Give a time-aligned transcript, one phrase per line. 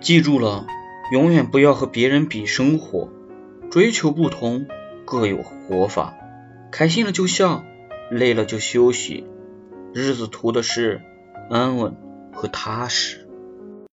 [0.00, 0.66] 记住了
[1.12, 3.10] 永远不要和别人比生活。
[3.70, 4.66] 追求不同
[5.04, 6.14] 各有活法。
[6.70, 7.64] 开心了就笑
[8.10, 9.26] 累了就休息。
[9.92, 11.02] 日子图的是
[11.50, 11.96] 安稳
[12.32, 13.27] 和踏实。